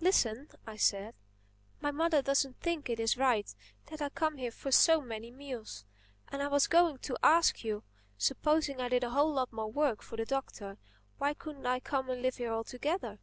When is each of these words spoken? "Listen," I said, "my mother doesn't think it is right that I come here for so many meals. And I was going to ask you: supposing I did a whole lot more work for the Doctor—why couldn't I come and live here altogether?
"Listen," 0.00 0.48
I 0.66 0.74
said, 0.76 1.14
"my 1.80 1.92
mother 1.92 2.20
doesn't 2.20 2.58
think 2.58 2.90
it 2.90 2.98
is 2.98 3.16
right 3.16 3.54
that 3.86 4.02
I 4.02 4.08
come 4.08 4.36
here 4.38 4.50
for 4.50 4.72
so 4.72 5.00
many 5.00 5.30
meals. 5.30 5.84
And 6.32 6.42
I 6.42 6.48
was 6.48 6.66
going 6.66 6.98
to 6.98 7.16
ask 7.22 7.62
you: 7.62 7.84
supposing 8.18 8.80
I 8.80 8.88
did 8.88 9.04
a 9.04 9.10
whole 9.10 9.32
lot 9.34 9.52
more 9.52 9.70
work 9.70 10.02
for 10.02 10.16
the 10.16 10.26
Doctor—why 10.26 11.34
couldn't 11.34 11.66
I 11.66 11.78
come 11.78 12.10
and 12.10 12.22
live 12.22 12.38
here 12.38 12.52
altogether? 12.52 13.20